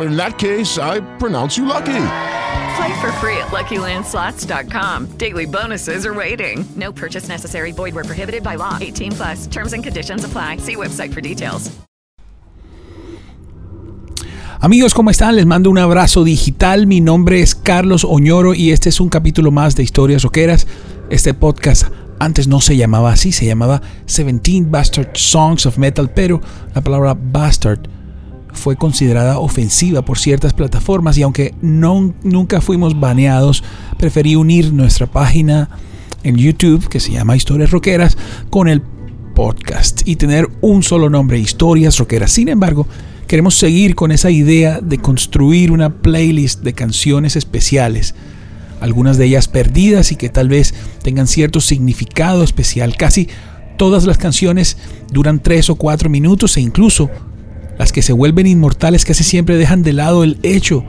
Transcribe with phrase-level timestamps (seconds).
[0.00, 2.06] In that case, I pronounce you lucky.
[2.76, 5.06] Play for free at LuckyLandSlots.com.
[5.18, 6.64] Daily bonuses are waiting.
[6.76, 7.72] No purchase necessary.
[7.72, 8.78] Void where prohibited by law.
[8.80, 9.46] 18 plus.
[9.46, 10.58] Terms and conditions apply.
[10.58, 11.70] See website for details.
[14.62, 15.36] Amigos, ¿cómo están?
[15.36, 16.86] Les mando un abrazo digital.
[16.86, 20.66] Mi nombre es Carlos Oñoro y este es un capítulo más de Historias Roqueras.
[21.08, 21.86] Este podcast
[22.18, 26.42] antes no se llamaba así, se llamaba 17 Bastard Songs of Metal, pero
[26.74, 27.88] la palabra bastard
[28.52, 33.62] fue considerada ofensiva por ciertas plataformas y aunque no, nunca fuimos baneados,
[33.98, 35.70] preferí unir nuestra página
[36.22, 38.16] en YouTube, que se llama Historias Roqueras,
[38.50, 38.82] con el
[39.34, 42.32] podcast y tener un solo nombre, Historias Roqueras.
[42.32, 42.86] Sin embargo,
[43.26, 48.14] queremos seguir con esa idea de construir una playlist de canciones especiales
[48.80, 52.96] algunas de ellas perdidas y que tal vez tengan cierto significado especial.
[52.96, 53.28] Casi
[53.76, 54.76] todas las canciones
[55.12, 57.10] duran tres o cuatro minutos e incluso
[57.80, 60.84] las que se vuelven inmortales casi siempre dejan de lado el hecho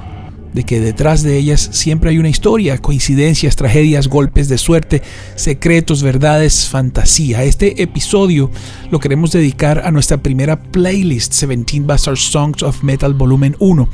[0.54, 5.02] de que detrás de ellas siempre hay una historia, coincidencias, tragedias, golpes de suerte,
[5.36, 7.46] secretos, verdades, fantasía.
[7.46, 8.52] Este episodio
[8.90, 13.88] lo queremos dedicar a nuestra primera playlist, 17 Bastard Songs of Metal Volumen 1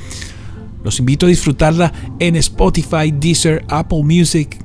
[0.83, 4.57] los invito a disfrutarla en Spotify, Deezer, Apple Music,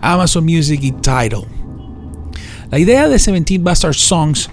[0.00, 1.44] Amazon Music y Tidal.
[2.70, 4.48] La idea de 17 Bastard Songs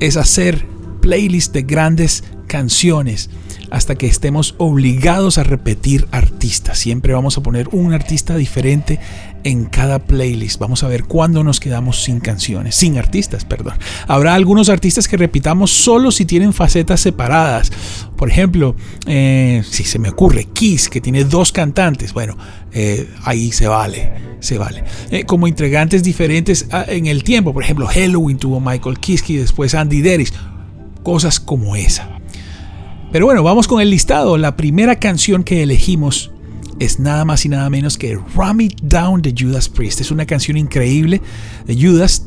[0.00, 0.64] es hacer
[1.02, 3.30] playlists de grandes canciones
[3.70, 6.76] hasta que estemos obligados a repetir artistas.
[6.78, 8.98] Siempre vamos a poner un artista diferente
[9.44, 10.58] en cada playlist.
[10.58, 13.74] Vamos a ver cuándo nos quedamos sin canciones, sin artistas, perdón.
[14.08, 17.70] Habrá algunos artistas que repitamos solo si tienen facetas separadas.
[18.16, 18.74] Por ejemplo,
[19.06, 22.12] eh, si se me ocurre, Kiss, que tiene dos cantantes.
[22.12, 22.36] Bueno,
[22.72, 24.82] eh, ahí se vale, se vale.
[25.12, 27.52] Eh, como integrantes diferentes ah, en el tiempo.
[27.54, 30.32] Por ejemplo, Halloween tuvo Michael Kiske y después Andy Deris.
[31.04, 32.19] Cosas como esa.
[33.12, 34.38] Pero bueno, vamos con el listado.
[34.38, 36.30] La primera canción que elegimos
[36.78, 40.00] es nada más y nada menos que Ram It Down de Judas Priest.
[40.00, 41.20] Es una canción increíble
[41.66, 42.26] de Judas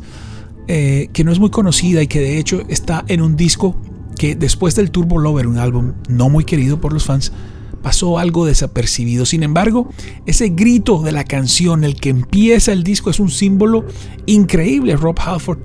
[0.68, 3.78] eh, que no es muy conocida y que de hecho está en un disco
[4.18, 7.32] que después del Turbo Lover, un álbum no muy querido por los fans,
[7.82, 9.26] pasó algo desapercibido.
[9.26, 9.90] Sin embargo,
[10.26, 13.86] ese grito de la canción, el que empieza el disco, es un símbolo
[14.26, 14.98] increíble.
[14.98, 15.60] Rob Halford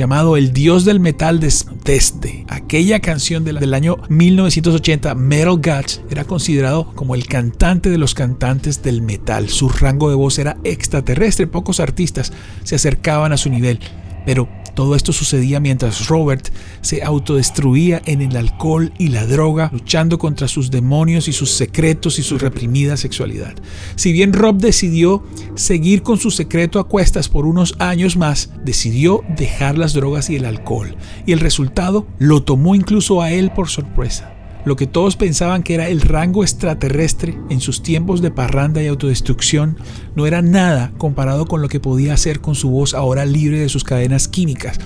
[0.00, 6.90] llamado El Dios del Metal desde aquella canción del año 1980, Metal Gods, era considerado
[6.94, 9.50] como el cantante de los cantantes del metal.
[9.50, 12.32] Su rango de voz era extraterrestre, pocos artistas
[12.64, 13.78] se acercaban a su nivel,
[14.24, 16.48] pero todo esto sucedía mientras Robert
[16.80, 22.18] se autodestruía en el alcohol y la droga, luchando contra sus demonios y sus secretos
[22.18, 23.54] y su reprimida sexualidad.
[23.96, 29.22] Si bien Rob decidió seguir con su secreto a cuestas por unos años más, decidió
[29.36, 33.68] dejar las drogas y el alcohol, y el resultado lo tomó incluso a él por
[33.68, 38.82] sorpresa lo que todos pensaban que era el rango extraterrestre en sus tiempos de parranda
[38.82, 39.76] y autodestrucción,
[40.14, 43.68] no era nada comparado con lo que podía hacer con su voz ahora libre de
[43.68, 44.78] sus cadenas químicas.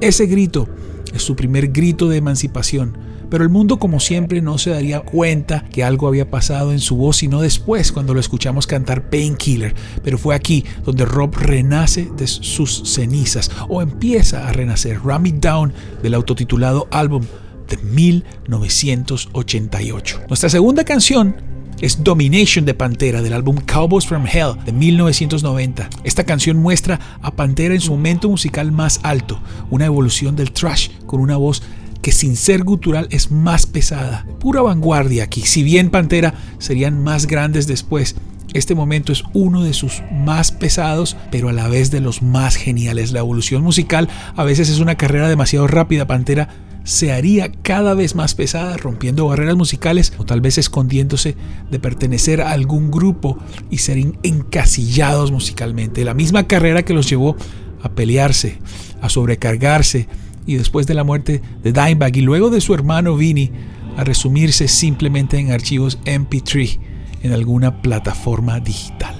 [0.00, 0.68] Ese grito
[1.12, 2.96] es su primer grito de emancipación,
[3.30, 6.96] pero el mundo como siempre no se daría cuenta que algo había pasado en su
[6.96, 9.74] voz, sino después cuando lo escuchamos cantar Painkiller.
[10.02, 15.00] Pero fue aquí donde Rob renace de sus cenizas o empieza a renacer.
[15.04, 15.72] Ram It Down
[16.02, 17.24] del autotitulado álbum
[17.68, 20.22] de 1988.
[20.28, 21.36] Nuestra segunda canción
[21.80, 25.88] es Domination de Pantera del álbum Cowboys from Hell de 1990.
[26.02, 30.88] Esta canción muestra a Pantera en su momento musical más alto, una evolución del thrash
[31.06, 31.62] con una voz
[32.02, 35.42] que sin ser gutural es más pesada, pura vanguardia aquí.
[35.42, 38.16] Si bien Pantera serían más grandes después,
[38.54, 42.56] este momento es uno de sus más pesados, pero a la vez de los más
[42.56, 43.12] geniales.
[43.12, 46.06] La evolución musical a veces es una carrera demasiado rápida.
[46.06, 46.48] Pantera
[46.84, 51.36] se haría cada vez más pesada, rompiendo barreras musicales o tal vez escondiéndose
[51.70, 53.38] de pertenecer a algún grupo
[53.70, 56.04] y ser encasillados musicalmente.
[56.04, 57.36] La misma carrera que los llevó
[57.82, 58.58] a pelearse,
[59.02, 60.08] a sobrecargarse
[60.46, 63.50] y después de la muerte de Dimebag y luego de su hermano Vinny
[63.98, 66.78] a resumirse simplemente en archivos MP3
[67.22, 69.14] en alguna plataforma digital.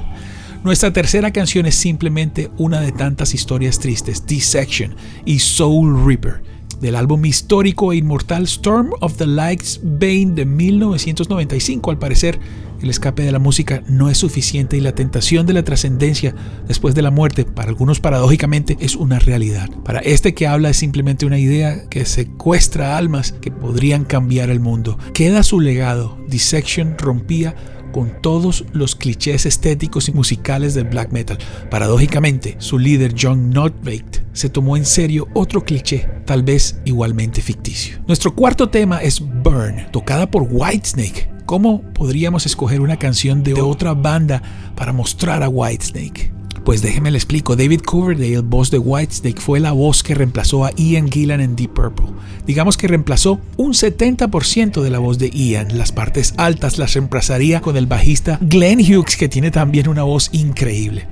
[0.65, 6.43] Nuestra tercera canción es simplemente una de tantas historias tristes, Dissection y Soul Reaper,
[6.81, 11.91] del álbum histórico e inmortal Storm of the Lights Bane de 1995.
[11.91, 12.41] Al parecer,
[12.83, 16.35] el escape de la música no es suficiente y la tentación de la trascendencia
[16.67, 19.71] después de la muerte, para algunos paradójicamente, es una realidad.
[19.85, 24.61] Para este que habla es simplemente una idea que secuestra almas que podrían cambiar el
[24.61, 24.99] mundo.
[25.15, 26.19] Queda su legado.
[26.29, 27.55] Dissection rompía
[27.93, 31.39] con todos los clichés estéticos y musicales del black metal.
[31.71, 37.99] Paradójicamente, su líder John Notveit se tomó en serio otro cliché, tal vez igualmente ficticio.
[38.07, 41.31] Nuestro cuarto tema es Burn, tocada por Whitesnake.
[41.45, 44.43] ¿Cómo podríamos escoger una canción de otra banda
[44.77, 46.38] para mostrar a Whitesnake?
[46.69, 50.71] Pues déjeme le explico, David Coverdale, voz de Whitesnake, fue la voz que reemplazó a
[50.77, 52.09] Ian Gillan en Deep Purple.
[52.47, 55.79] Digamos que reemplazó un 70% de la voz de Ian.
[55.79, 60.29] Las partes altas las reemplazaría con el bajista Glenn Hughes, que tiene también una voz
[60.33, 61.09] increíble.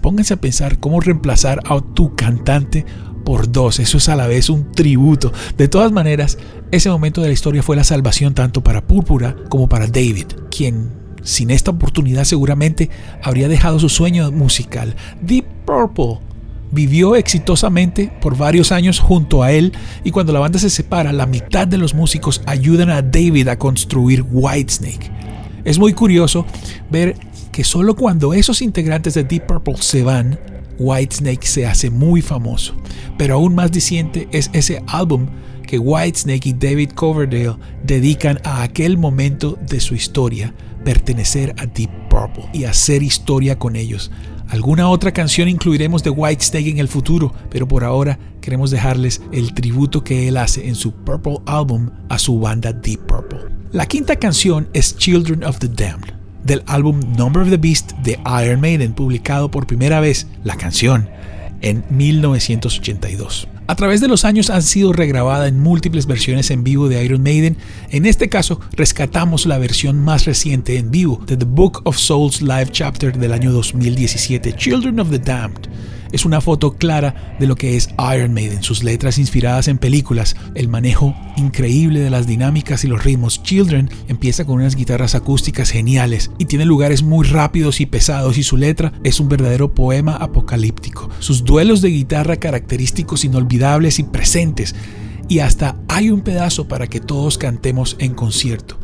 [0.00, 2.86] pónganse a pensar cómo reemplazar a tu cantante
[3.24, 3.80] por dos.
[3.80, 5.32] Eso es a la vez un tributo.
[5.58, 6.38] De todas maneras,
[6.70, 10.99] ese momento de la historia fue la salvación tanto para Púrpura como para David, quien
[11.22, 12.90] sin esta oportunidad seguramente
[13.22, 14.94] habría dejado su sueño musical.
[15.20, 16.18] Deep Purple
[16.72, 19.72] vivió exitosamente por varios años junto a él
[20.04, 23.58] y cuando la banda se separa, la mitad de los músicos ayudan a David a
[23.58, 25.10] construir Whitesnake.
[25.64, 26.46] Es muy curioso
[26.90, 27.16] ver
[27.52, 30.38] que solo cuando esos integrantes de Deep Purple se van,
[30.78, 32.74] Whitesnake se hace muy famoso.
[33.18, 35.26] Pero aún más diciente es ese álbum
[35.66, 40.54] que Whitesnake y David Coverdale dedican a aquel momento de su historia,
[40.84, 44.10] pertenecer a Deep Purple y hacer historia con ellos.
[44.48, 49.54] Alguna otra canción incluiremos de Whitesnake en el futuro, pero por ahora queremos dejarles el
[49.54, 53.38] tributo que él hace en su Purple Album a su banda Deep Purple.
[53.72, 56.12] La quinta canción es Children of the Damned,
[56.42, 61.08] del álbum Number of the Beast de Iron Maiden, publicado por primera vez la canción
[61.60, 63.46] en 1982.
[63.70, 67.22] A través de los años han sido regrabada en múltiples versiones en vivo de Iron
[67.22, 67.56] Maiden.
[67.92, 72.42] En este caso, rescatamos la versión más reciente en vivo de The Book of Souls
[72.42, 75.68] Live Chapter del año 2017, Children of the Damned
[76.12, 80.36] es una foto clara de lo que es Iron Maiden, sus letras inspiradas en películas,
[80.54, 83.42] el manejo increíble de las dinámicas y los ritmos.
[83.42, 88.42] Children empieza con unas guitarras acústicas geniales y tiene lugares muy rápidos y pesados y
[88.42, 91.10] su letra es un verdadero poema apocalíptico.
[91.18, 94.74] Sus duelos de guitarra característicos inolvidables y presentes
[95.28, 98.78] y hasta hay un pedazo para que todos cantemos en concierto.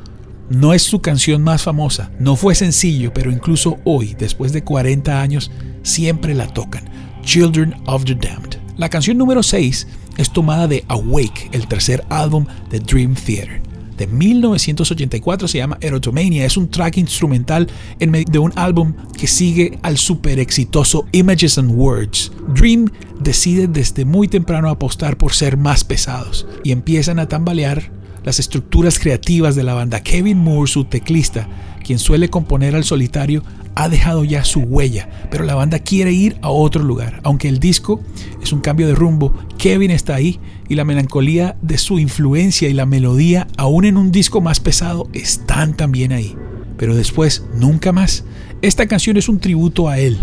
[0.48, 5.20] No es su canción más famosa, no fue sencillo, pero incluso hoy, después de 40
[5.20, 5.50] años,
[5.82, 6.84] siempre la tocan.
[7.26, 8.56] Children of the Damned.
[8.76, 13.60] La canción número 6 es tomada de Awake, el tercer álbum de Dream Theater.
[13.96, 17.68] De 1984 se llama Erotomania, es un track instrumental
[17.98, 22.30] de un álbum que sigue al super exitoso Images and Words.
[22.54, 27.90] Dream decide desde muy temprano apostar por ser más pesados y empiezan a tambalear
[28.26, 30.02] las estructuras creativas de la banda.
[30.02, 31.48] Kevin Moore, su teclista,
[31.82, 33.44] quien suele componer al solitario,
[33.76, 37.20] ha dejado ya su huella, pero la banda quiere ir a otro lugar.
[37.22, 38.00] Aunque el disco
[38.42, 42.72] es un cambio de rumbo, Kevin está ahí y la melancolía de su influencia y
[42.72, 46.34] la melodía, aún en un disco más pesado, están también ahí.
[46.76, 48.24] Pero después, nunca más.
[48.60, 50.18] Esta canción es un tributo a él.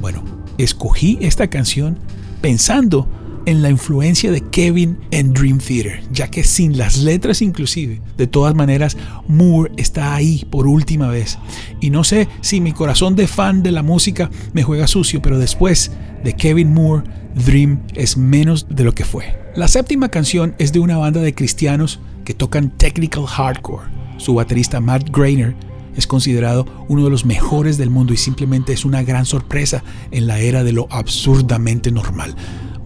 [0.00, 0.24] Bueno,
[0.58, 1.98] escogí esta canción
[2.40, 3.06] pensando
[3.46, 8.26] en la influencia de Kevin en Dream Theater, ya que sin las letras inclusive, de
[8.26, 8.96] todas maneras,
[9.28, 11.38] Moore está ahí por última vez.
[11.80, 15.38] Y no sé si mi corazón de fan de la música me juega sucio, pero
[15.38, 15.92] después
[16.24, 19.24] de Kevin Moore, Dream es menos de lo que fue.
[19.56, 23.88] La séptima canción es de una banda de cristianos que tocan technical hardcore.
[24.18, 25.54] Su baterista Matt Grainer
[25.96, 30.26] es considerado uno de los mejores del mundo y simplemente es una gran sorpresa en
[30.26, 32.34] la era de lo absurdamente normal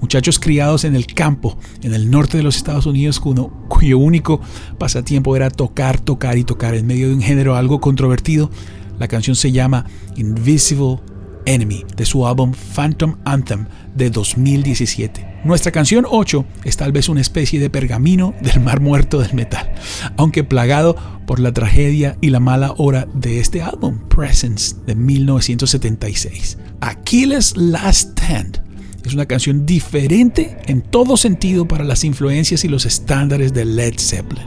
[0.00, 4.41] muchachos criados en el campo, en el norte de los Estados Unidos, cuyo, único
[4.79, 8.50] pasatiempo era tocar, tocar y tocar en medio de un género algo controvertido.
[8.99, 9.87] La canción se llama
[10.17, 10.99] Invisible
[11.45, 15.37] Enemy de su álbum Phantom Anthem de 2017.
[15.45, 19.73] Nuestra canción 8 es tal vez una especie de pergamino del mar muerto del metal,
[20.17, 26.59] aunque plagado por la tragedia y la mala hora de este álbum, Presence de 1976.
[26.81, 28.66] Achilles Last Stand
[29.07, 33.95] es una canción diferente en todo sentido para las influencias y los estándares de Led
[33.99, 34.45] Zeppelin.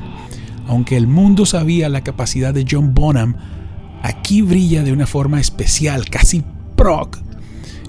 [0.68, 3.36] Aunque el mundo sabía la capacidad de John Bonham,
[4.04, 6.44] aquí brilla de una forma especial, casi
[6.75, 7.10] prog.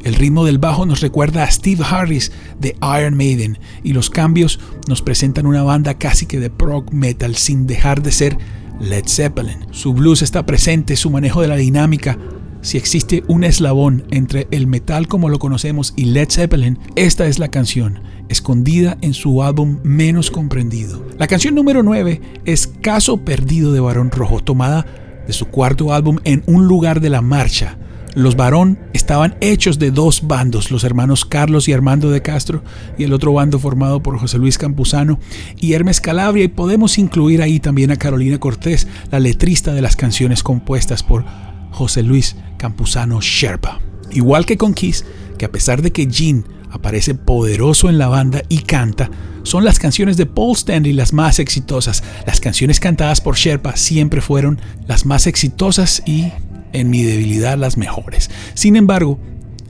[0.05, 4.61] El ritmo del bajo nos recuerda a Steve Harris de Iron Maiden y los cambios
[4.89, 8.39] nos presentan una banda casi que de prog metal sin dejar de ser
[8.81, 9.67] Led Zeppelin.
[9.73, 12.17] Su blues está presente, su manejo de la dinámica.
[12.63, 17.39] Si existe un eslabón entre el metal como lo conocemos y Led Zeppelin, esta es
[17.39, 21.07] la canción, escondida en su álbum menos comprendido.
[21.19, 24.85] La canción número 9 es Caso Perdido de Barón Rojo, tomada
[25.27, 27.79] de su cuarto álbum En un lugar de la marcha
[28.15, 32.63] los varón estaban hechos de dos bandos, los hermanos Carlos y Armando de Castro,
[32.99, 35.21] y el otro bando formado por José Luis Campuzano
[35.57, 39.95] y Hermes Calabria, y podemos incluir ahí también a Carolina Cortés, la letrista de las
[39.95, 41.25] canciones compuestas por
[41.71, 43.81] José Luis Campuzano Sherpa.
[44.11, 45.05] Igual que con Kiss,
[45.39, 49.11] que a pesar de que Gene aparece poderoso en la banda y canta,
[49.43, 52.03] son las canciones de Paul Stanley las más exitosas.
[52.27, 56.33] Las canciones cantadas por Sherpa siempre fueron las más exitosas y
[56.73, 58.31] en mi debilidad las mejores.
[58.55, 59.19] Sin embargo,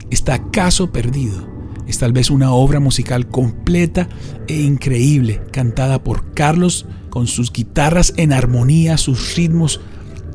[0.09, 1.51] está Caso Perdido
[1.91, 4.07] es tal vez una obra musical completa
[4.47, 9.81] e increíble, cantada por Carlos con sus guitarras en armonía, sus ritmos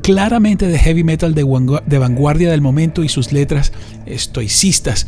[0.07, 1.43] claramente de heavy metal de,
[1.99, 3.73] vanguardia del momento y sus letras
[4.05, 5.05] estoicistas,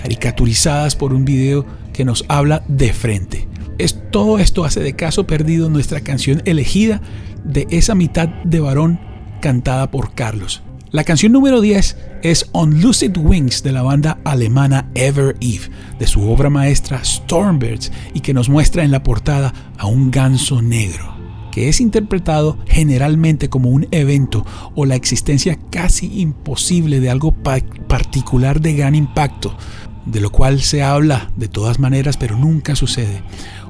[0.00, 3.46] caricaturizadas por un video que nos habla de frente.
[3.76, 7.02] Es, todo esto hace de Caso Perdido nuestra canción elegida
[7.44, 8.98] de esa mitad de varón
[9.42, 10.62] cantada por Carlos.
[10.92, 15.68] La canción número 10 es On Lucid Wings de la banda alemana Ever Eve,
[15.98, 20.62] de su obra maestra Stormbirds, y que nos muestra en la portada a un ganso
[20.62, 21.15] negro,
[21.56, 24.44] que es interpretado generalmente como un evento
[24.74, 29.56] o la existencia casi imposible de algo particular de gran impacto,
[30.04, 33.22] de lo cual se habla de todas maneras pero nunca sucede.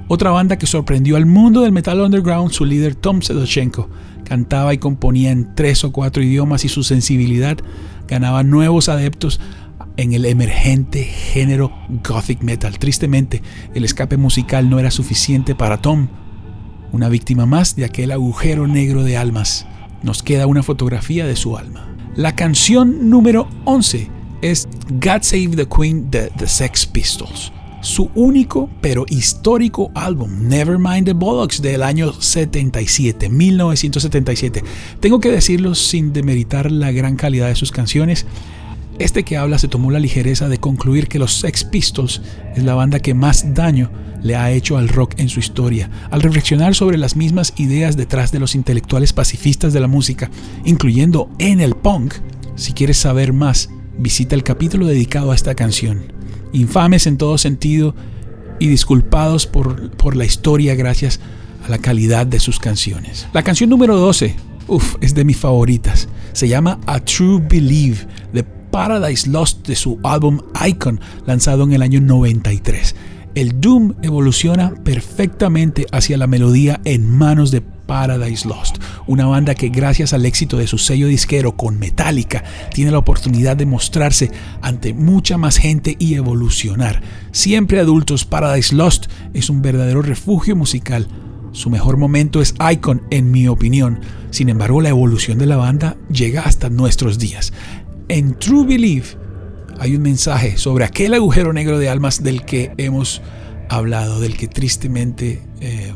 [0.08, 3.88] Otra banda que sorprendió al mundo del metal underground, su líder Tom Sedochenko,
[4.24, 7.56] cantaba y componía en tres o cuatro idiomas y su sensibilidad
[8.08, 9.38] ganaba nuevos adeptos
[9.96, 11.70] en el emergente género
[12.04, 12.80] gothic metal.
[12.80, 13.42] Tristemente,
[13.76, 16.08] el escape musical no era suficiente para Tom,
[16.96, 19.66] una víctima más de aquel agujero negro de almas.
[20.02, 21.94] Nos queda una fotografía de su alma.
[22.16, 24.10] La canción número 11
[24.40, 31.04] es God Save the Queen de The Sex Pistols su único pero histórico álbum, Nevermind
[31.04, 34.64] the Bollocks, del año 77, 1977.
[34.98, 38.26] Tengo que decirlo sin demeritar la gran calidad de sus canciones.
[38.98, 42.22] Este que habla se tomó la ligereza de concluir que los Sex Pistols
[42.54, 43.90] es la banda que más daño
[44.22, 48.32] le ha hecho al rock en su historia, al reflexionar sobre las mismas ideas detrás
[48.32, 50.30] de los intelectuales pacifistas de la música,
[50.64, 52.14] incluyendo en el punk.
[52.54, 56.16] Si quieres saber más, visita el capítulo dedicado a esta canción
[56.52, 57.94] infames en todo sentido
[58.58, 61.20] y disculpados por, por la historia gracias
[61.66, 63.28] a la calidad de sus canciones.
[63.32, 64.34] La canción número 12,
[64.68, 66.08] uff, es de mis favoritas.
[66.32, 68.44] Se llama A True Believe de
[68.76, 72.94] Paradise Lost de su álbum Icon, lanzado en el año 93.
[73.34, 79.70] El Doom evoluciona perfectamente hacia la melodía en manos de Paradise Lost, una banda que
[79.70, 84.30] gracias al éxito de su sello disquero con Metallica tiene la oportunidad de mostrarse
[84.60, 87.00] ante mucha más gente y evolucionar.
[87.32, 91.08] Siempre adultos, Paradise Lost es un verdadero refugio musical.
[91.52, 94.00] Su mejor momento es Icon, en mi opinión.
[94.30, 97.54] Sin embargo, la evolución de la banda llega hasta nuestros días.
[98.08, 99.06] En True Believe
[99.78, 103.20] hay un mensaje sobre aquel agujero negro de almas del que hemos
[103.68, 105.92] hablado, del que tristemente eh,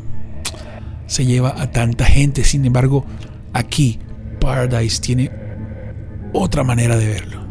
[1.07, 2.43] se lleva a tanta gente.
[2.43, 3.05] Sin embargo,
[3.53, 3.99] aquí
[4.39, 5.31] Paradise tiene
[6.33, 7.41] otra manera de verlo.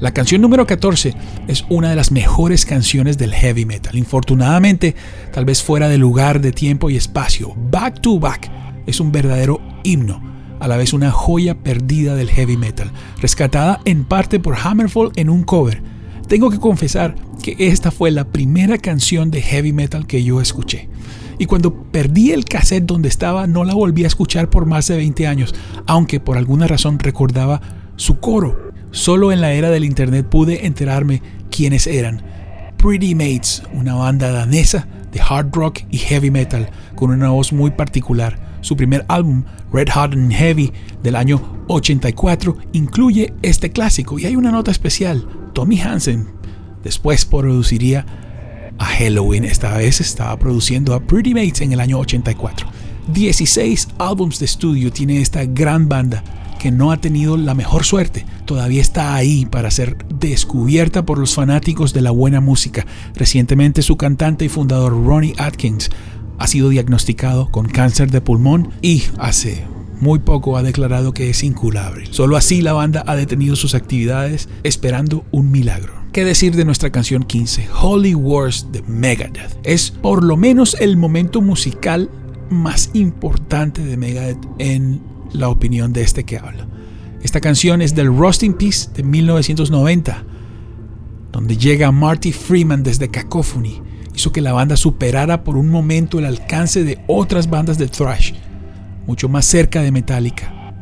[0.00, 1.14] La canción número 14
[1.46, 3.96] es una de las mejores canciones del heavy metal.
[3.96, 4.96] Infortunadamente,
[5.32, 7.54] tal vez fuera de lugar, de tiempo y espacio.
[7.70, 8.50] Back to Back
[8.84, 10.20] es un verdadero himno,
[10.62, 12.90] a la vez una joya perdida del heavy metal,
[13.20, 15.82] rescatada en parte por Hammerfall en un cover.
[16.28, 20.88] Tengo que confesar que esta fue la primera canción de heavy metal que yo escuché
[21.42, 24.96] y cuando perdí el cassette donde estaba no la volví a escuchar por más de
[24.96, 25.52] 20 años,
[25.86, 27.60] aunque por alguna razón recordaba
[27.96, 28.70] su coro.
[28.92, 32.22] Solo en la era del internet pude enterarme quiénes eran.
[32.76, 37.72] Pretty Mates, una banda danesa de hard rock y heavy metal con una voz muy
[37.72, 38.51] particular.
[38.62, 44.36] Su primer álbum, Red Hot and Heavy, del año 84, incluye este clásico y hay
[44.36, 45.28] una nota especial.
[45.52, 46.28] Tommy Hansen
[46.82, 48.06] después produciría
[48.78, 49.44] a Halloween.
[49.44, 52.68] Esta vez estaba produciendo a Pretty Mates en el año 84.
[53.12, 56.22] 16 álbums de estudio tiene esta gran banda
[56.60, 58.24] que no ha tenido la mejor suerte.
[58.44, 62.86] Todavía está ahí para ser descubierta por los fanáticos de la buena música.
[63.16, 65.90] Recientemente su cantante y fundador Ronnie Atkins
[66.38, 69.64] ha sido diagnosticado con cáncer de pulmón y hace
[70.00, 72.06] muy poco ha declarado que es incurable.
[72.10, 75.94] Solo así la banda ha detenido sus actividades esperando un milagro.
[76.12, 79.56] ¿Qué decir de nuestra canción 15, Holy Wars de Megadeth?
[79.62, 82.10] Es por lo menos el momento musical
[82.50, 85.00] más importante de Megadeth en
[85.32, 86.66] la opinión de este que habla.
[87.22, 90.24] Esta canción es del Rusting Peace de 1990,
[91.30, 93.80] donde llega Marty Freeman desde Cacophony.
[94.14, 98.32] Hizo que la banda superara por un momento el alcance de otras bandas de thrash,
[99.06, 100.74] mucho más cerca de Metallica.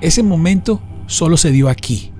[0.00, 2.12] Ese momento solo se dio aquí.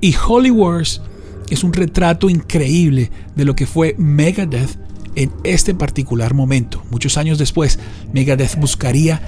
[0.00, 1.02] Y Holy Wars
[1.50, 4.78] es un retrato increíble de lo que fue Megadeth
[5.16, 6.82] en este particular momento.
[6.90, 7.78] Muchos años después,
[8.12, 9.20] Megadeth buscaría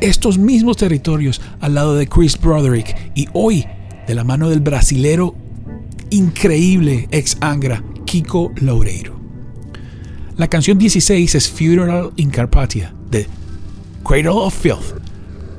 [0.00, 3.66] estos mismos territorios al lado de Chris Broderick y hoy,
[4.06, 5.34] de la mano del brasilero
[6.10, 9.19] increíble ex Angra, Kiko Loureiro.
[10.40, 13.26] La canción 16 es Funeral in Carpathia de
[14.02, 14.96] Cradle of Filth,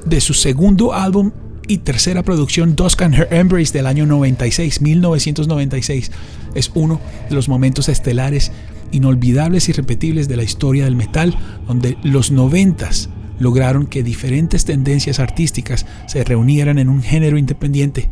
[0.08, 1.30] de su segundo álbum
[1.68, 6.12] y tercera producción Dusk and Her Embrace del año 96, 1996.
[6.56, 8.52] Es uno de los momentos estelares
[8.92, 15.20] inolvidables y repetibles de la historia del metal, donde los noventas lograron que diferentes tendencias
[15.20, 18.10] artísticas se reunieran en un género independiente,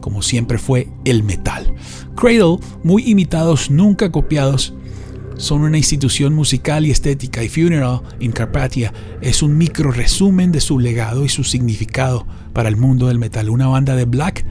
[0.00, 1.72] como siempre fue el metal.
[2.16, 4.74] Cradle, muy imitados, nunca copiados,
[5.36, 10.60] son una institución musical y estética y Funeral in Carpathia es un micro resumen de
[10.60, 13.50] su legado y su significado para el mundo del metal.
[13.50, 14.44] Una banda de black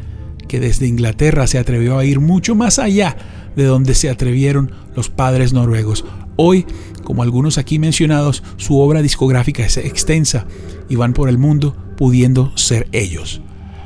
[0.47, 3.15] que desde Inglaterra se atrevió a ir mucho más allá
[3.55, 6.05] de donde se atrevieron los padres noruegos.
[6.35, 6.65] Hoy,
[7.03, 10.45] como algunos aquí mencionados, su obra discográfica es extensa
[10.89, 13.41] y van por el mundo pudiendo ser ellos.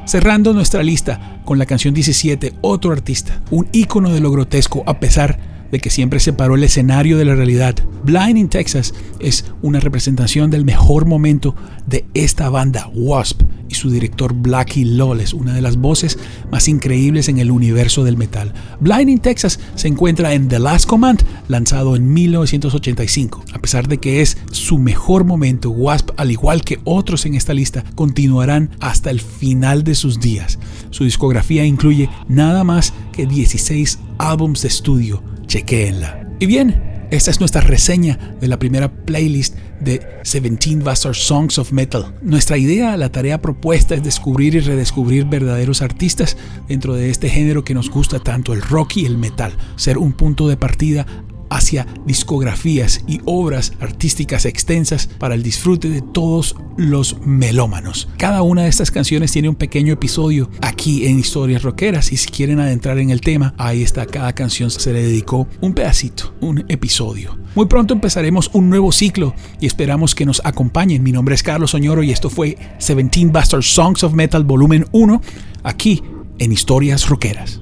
[0.06, 5.00] Cerrando nuestra lista con la canción 17, otro artista, un ícono de lo grotesco a
[5.00, 7.76] pesar de de que siempre separó el escenario de la realidad.
[8.06, 11.54] Blind in Texas es una representación del mejor momento
[11.86, 16.18] de esta banda, Wasp, y su director Blackie Lawless, una de las voces
[16.50, 18.54] más increíbles en el universo del metal.
[18.80, 23.44] Blind in Texas se encuentra en The Last Command, lanzado en 1985.
[23.52, 27.54] A pesar de que es su mejor momento, Wasp, al igual que otros en esta
[27.54, 30.58] lista, continuarán hasta el final de sus días.
[30.90, 36.28] Su discografía incluye nada más que 16 álbumes de estudio chequéenla.
[36.40, 41.72] Y bien, esta es nuestra reseña de la primera playlist de 17 Bastard Songs of
[41.72, 42.16] Metal.
[42.22, 46.36] Nuestra idea, la tarea propuesta es descubrir y redescubrir verdaderos artistas
[46.68, 49.54] dentro de este género que nos gusta tanto, el rock y el metal.
[49.76, 51.06] Ser un punto de partida
[51.50, 58.08] hacia discografías y obras artísticas extensas para el disfrute de todos los melómanos.
[58.18, 62.30] Cada una de estas canciones tiene un pequeño episodio aquí en Historias Rockeras y si
[62.30, 66.66] quieren adentrar en el tema, ahí está, cada canción se le dedicó un pedacito, un
[66.68, 67.38] episodio.
[67.56, 71.04] Muy pronto empezaremos un nuevo ciclo y esperamos que nos acompañen.
[71.04, 75.22] Mi nombre es Carlos Oñoro y esto fue 17 Bastard Songs of Metal Volumen 1
[75.64, 76.04] aquí
[76.38, 77.62] en Historias Rockeras.